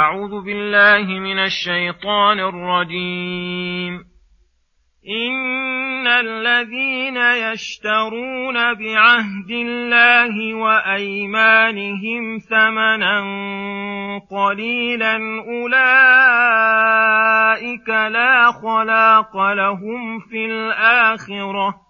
[0.00, 4.04] أعوذ بالله من الشيطان الرجيم.
[5.08, 13.20] إن الذين يشترون بعهد الله وأيمانهم ثمنا
[14.30, 15.16] قليلا
[15.48, 15.78] أولئك
[17.88, 21.89] لا خلاق لهم في الآخرة.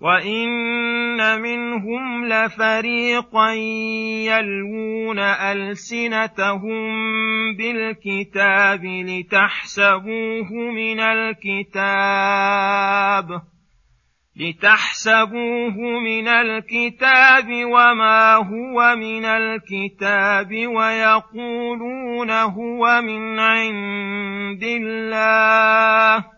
[0.00, 3.52] وان منهم لفريقا
[4.30, 6.82] يلوون السنتهم
[7.56, 12.28] بالكتاب لتحسبوه من الكتاب
[14.36, 26.37] لتحسبوه من الكتاب وما هو من الكتاب ويقولون هو من عند الله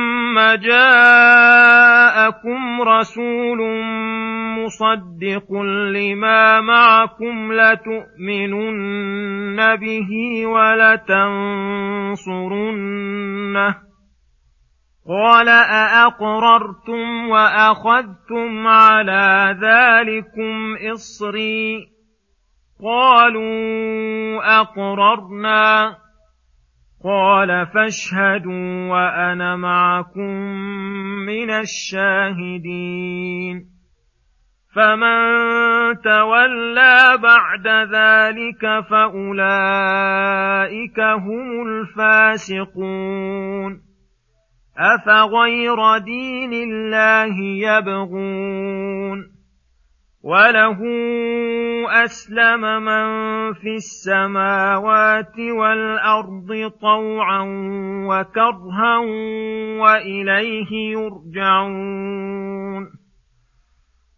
[0.59, 2.21] جاءكم
[2.81, 3.59] رسول
[4.59, 5.53] مصدق
[5.93, 8.95] لما معكم لتؤمنن
[9.75, 10.09] به
[10.45, 11.51] ولتنصرنه
[15.07, 21.91] قال أأقررتم وأخذتم على ذلكم إصري
[22.83, 25.95] قالوا أقررنا
[27.03, 30.35] قال فاشهدوا وأنا معكم
[31.25, 33.65] من الشاهدين.
[34.75, 35.21] فمن
[36.03, 43.81] تولى بعد ذلك فأولئك هم الفاسقون.
[44.77, 49.40] أفغير دين الله يبغون؟
[50.23, 50.77] وله
[52.05, 53.07] اسلم من
[53.53, 57.43] في السماوات والارض طوعا
[58.07, 58.97] وكرها
[59.81, 62.21] واليه يرجعون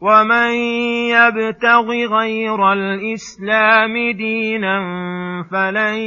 [0.00, 0.50] ومن
[1.10, 1.86] يبتغ
[2.18, 4.78] غير الاسلام دينا
[5.50, 5.98] فلن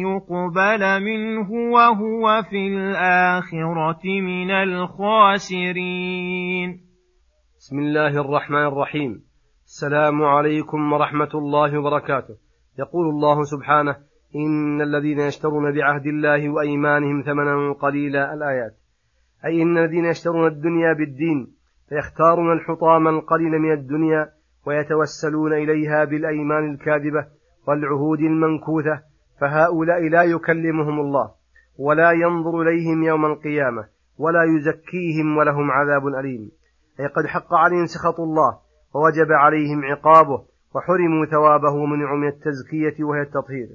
[0.00, 5.70] يقبل منه وهو في الاخره من الخاسرين.
[7.58, 9.22] بسم الله الرحمن الرحيم.
[9.64, 12.34] السلام عليكم ورحمة الله وبركاته.
[12.78, 13.96] يقول الله سبحانه
[14.36, 18.76] إن الذين يشترون بعهد الله وأيمانهم ثمنا قليلا الآيات.
[19.44, 21.59] أي إن الذين يشترون الدنيا بالدين
[21.90, 24.30] فيختارون الحطام القليل من الدنيا
[24.66, 27.26] ويتوسلون إليها بالأيمان الكاذبة
[27.68, 29.02] والعهود المنكوثة
[29.40, 31.30] فهؤلاء لا يكلمهم الله
[31.78, 33.84] ولا ينظر إليهم يوم القيامة
[34.18, 36.50] ولا يزكيهم ولهم عذاب أليم.
[37.00, 38.58] أي قد حق عليهم سخط الله
[38.94, 40.44] ووجب عليهم عقابه
[40.74, 43.68] وحرموا ثوابه ومنعوا من التزكية وهي التطهير.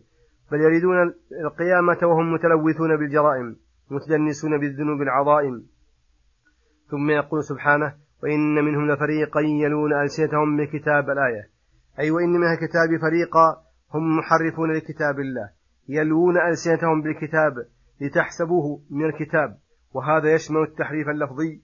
[0.51, 1.13] بل يريدون
[1.45, 3.55] القيامة وهم متلوثون بالجرائم
[3.91, 5.65] متدنسون بالذنوب العظائم.
[6.87, 11.49] ثم يقول سبحانه وإن منهم لفريقا يلون ألسنتهم بكتاب الآية.
[11.99, 13.63] أي وإن من الكتاب فريقا
[13.93, 15.49] هم محرفون لكتاب الله.
[15.89, 17.53] يلوون ألسنتهم بالكتاب
[18.01, 19.57] لتحسبوه من الكتاب.
[19.93, 21.61] وهذا يشمل التحريف اللفظي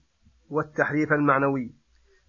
[0.50, 1.74] والتحريف المعنوي.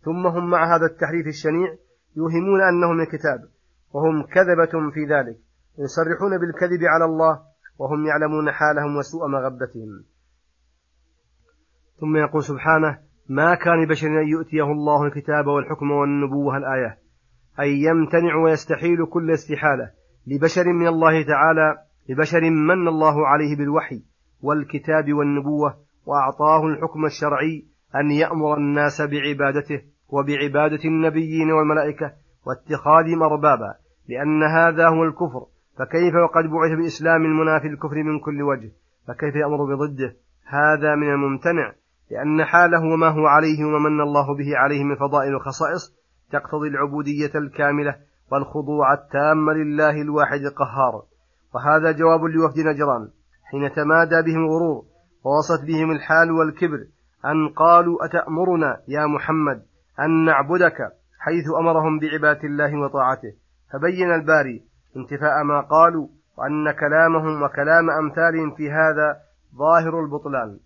[0.02, 1.76] ثم هم مع هذا التحريف الشنيع
[2.16, 3.50] يوهمون أنه من الكتاب.
[3.94, 5.38] وهم كذبة في ذلك.
[5.78, 7.40] يصرحون بالكذب على الله
[7.78, 10.04] وهم يعلمون حالهم وسوء مغبتهم.
[12.00, 13.00] ثم يقول سبحانه
[13.30, 16.98] ما كان بشر أن يؤتيه الله الكتاب والحكم والنبوة الآية
[17.60, 19.92] أي يمتنع ويستحيل كل استحالة
[20.28, 21.78] لبشر من الله تعالى
[22.10, 24.04] لبشر من الله عليه بالوحي
[24.42, 27.66] والكتاب والنبوة وأعطاه الحكم الشرعي
[27.96, 32.12] أن يأمر الناس بعبادته وبعبادة النبيين والملائكة
[32.48, 33.74] واتخاذهم أربابا
[34.10, 35.46] لأن هذا هو الكفر
[35.78, 38.72] فكيف وقد بعث بإسلام المنافي الكفر من كل وجه؟
[39.08, 40.16] فكيف يأمر بضده؟
[40.46, 41.74] هذا من الممتنع.
[42.14, 45.96] لأن حاله وما هو عليه وما من الله به عليه من فضائل وخصائص
[46.32, 47.96] تقتضي العبودية الكاملة
[48.32, 51.04] والخضوع التام لله الواحد القهار.
[51.56, 53.10] وهذا جواب لوفد نجران
[53.52, 54.84] حين تمادى بهم الغرور
[55.26, 56.80] ووصت بهم الحال والكبر
[57.26, 59.64] أن قالوا أتأمرنا يا محمد
[60.00, 60.78] أن نعبدك
[61.20, 63.34] حيث أمرهم بعبادة الله وطاعته.
[63.74, 64.64] فبين الباري
[64.98, 66.08] انتفاء ما قالوا
[66.38, 69.18] وأن كلامهم وكلام أمثالهم في هذا
[69.58, 70.60] ظاهر البطلان.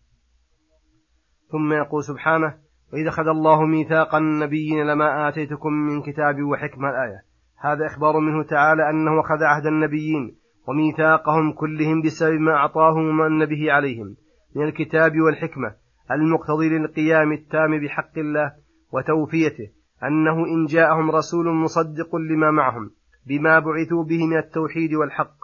[1.51, 2.53] ثم يقول سبحانه
[2.93, 7.21] وإذا أخذ الله ميثاق النبيين لما آتيتكم من كتاب وحكمة الآية.
[7.59, 10.35] هذا إخبار منه تعالى أنه أخذ عهد النبيين
[10.67, 14.15] وميثاقهم كلهم بسبب ما أعطاهم ومن به عليهم
[14.55, 15.75] من الكتاب والحكمة
[16.11, 18.53] المقتضي للقيام التام بحق الله
[18.91, 19.69] وتوفيته
[20.03, 22.91] أنه إن جاءهم رسول مصدق لما معهم
[23.27, 25.35] بما بعثوا به من التوحيد والحق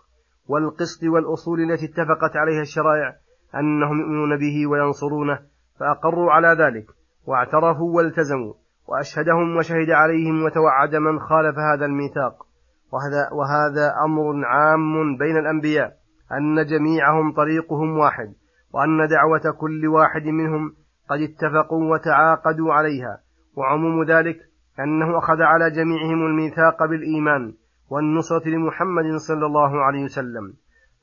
[0.48, 3.16] والقسط والأصول التي اتفقت عليها الشرائع
[3.56, 5.40] أنهم يؤمنون به وينصرونه
[5.80, 6.86] فأقروا على ذلك
[7.26, 8.54] واعترفوا والتزموا
[8.88, 12.46] وأشهدهم وشهد عليهم وتوعد من خالف هذا الميثاق.
[12.92, 15.94] وهذا, وهذا أمر عام بين الأنبياء
[16.32, 18.34] أن جميعهم طريقهم واحد
[18.74, 20.74] وأن دعوة كل واحد منهم
[21.10, 23.20] قد اتفقوا وتعاقدوا عليها.
[23.56, 24.38] وعموم ذلك
[24.80, 27.54] أنه أخذ على جميعهم الميثاق بالإيمان
[27.90, 30.54] والنصرة لمحمد صلى الله عليه وسلم.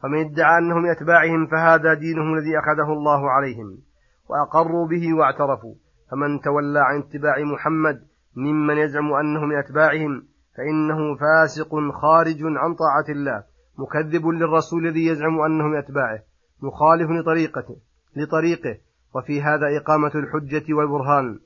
[0.03, 3.90] فمن ادعى أنه من أتباعهم فهذا دينهم الذي أخذه الله عليهم.
[4.31, 5.75] وأقروا به واعترفوا.
[6.11, 7.97] فمن تولى عن اتباع محمد
[8.37, 10.23] ممن يزعم أنه من أتباعهم
[10.57, 11.71] فإنه فاسق
[12.03, 13.45] خارج عن طاعة الله
[13.79, 16.19] مكذب للرسول الذي يزعم أنه من أتباعه
[16.63, 17.77] مخالف لطريقته
[18.17, 18.79] لطريقه
[19.15, 21.39] وفي هذا إقامة الحجة والبرهان.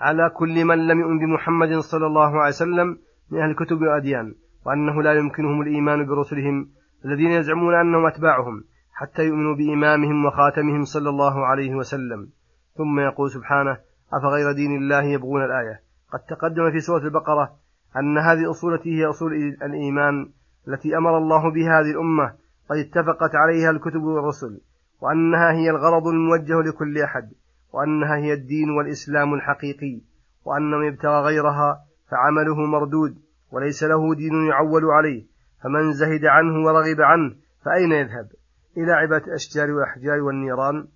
[0.00, 2.98] على كل من لم يؤمن بمحمد صلى الله عليه وسلم
[3.30, 4.34] من أهل الكتب والأديان
[4.66, 6.68] وأنه لا يمكنهم الإيمان برسلهم
[7.04, 8.64] الذين يزعمون أنهم أتباعهم.
[9.00, 12.28] حتى يؤمنوا بإمامهم وخاتمهم صلى الله عليه وسلم.
[12.76, 13.78] ثم يقول سبحانه
[14.12, 15.80] أفغير دين الله يبغون الآية؟
[16.12, 17.56] قد تقدم في سورة البقرة
[17.96, 19.32] أن هذه أصولته هي أصول
[19.62, 20.28] الإيمان
[20.68, 22.34] التي أمر الله بها هذه الأمة
[22.70, 24.60] قد اتفقت عليها الكتب والرسل
[25.00, 27.32] وأنها هي الغرض الموجه لكل أحد
[27.72, 30.00] وأنها هي الدين والإسلام الحقيقي
[30.44, 31.80] وأن من ابتغى غيرها
[32.10, 33.18] فعمله مردود
[33.52, 35.26] وليس له دين يعول عليه
[35.62, 38.28] فمن زهد عنه ورغب عنه فأين يذهب؟
[38.76, 40.88] إلى عبادة الأشجار والأحجار والنيران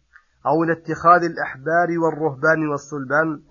[0.46, 3.42] أو إلى اتخاذ الأحبار والرهبان والصلبان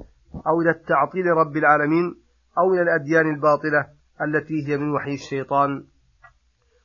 [0.47, 2.15] أو إلى التعطيل رب العالمين
[2.57, 3.87] أو إلى الأديان الباطلة
[4.21, 5.85] التي هي من وحي الشيطان.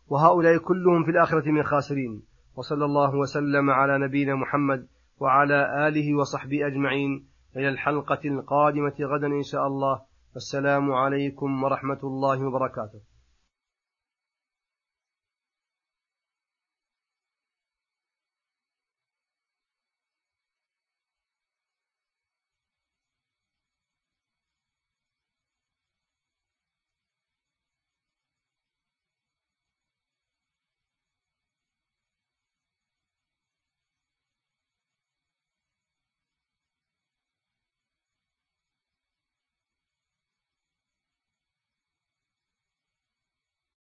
[0.09, 2.23] وهؤلاء كلهم في الآخرة من خاسرين.
[2.57, 4.87] وصلى الله وسلم على نبينا محمد
[5.21, 7.27] وعلى آله وصحبه أجمعين.
[7.57, 10.01] إلى الحلقة القادمة غدا إن شاء الله.
[10.35, 13.14] والسلام عليكم ورحمة الله وبركاته.